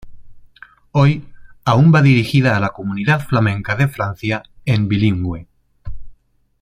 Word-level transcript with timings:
Hoy 0.93 1.27
aún 1.63 1.93
va 1.93 2.01
dirigida 2.01 2.57
a 2.57 2.59
la 2.59 2.69
comunidad 2.69 3.21
flamenca 3.23 3.75
de 3.75 3.87
Francia 3.87 4.41
en 4.65 4.87
bilingüe. 4.87 5.47